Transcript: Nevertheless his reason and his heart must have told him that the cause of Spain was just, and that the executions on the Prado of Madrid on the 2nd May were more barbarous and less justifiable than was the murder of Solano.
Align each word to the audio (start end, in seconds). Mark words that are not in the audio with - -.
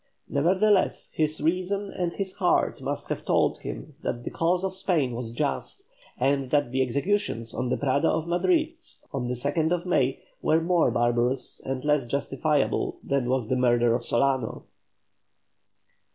Nevertheless 0.27 1.11
his 1.13 1.39
reason 1.39 1.91
and 1.91 2.13
his 2.13 2.33
heart 2.37 2.81
must 2.81 3.09
have 3.09 3.23
told 3.23 3.59
him 3.59 3.93
that 4.01 4.23
the 4.23 4.31
cause 4.31 4.63
of 4.63 4.73
Spain 4.73 5.13
was 5.13 5.31
just, 5.31 5.83
and 6.19 6.49
that 6.49 6.71
the 6.71 6.81
executions 6.81 7.53
on 7.53 7.69
the 7.69 7.77
Prado 7.77 8.09
of 8.09 8.27
Madrid 8.27 8.73
on 9.13 9.27
the 9.27 9.35
2nd 9.35 9.85
May 9.85 10.23
were 10.41 10.59
more 10.59 10.89
barbarous 10.89 11.61
and 11.63 11.85
less 11.85 12.07
justifiable 12.07 12.97
than 13.03 13.29
was 13.29 13.47
the 13.47 13.55
murder 13.55 13.93
of 13.93 14.03
Solano. 14.03 14.63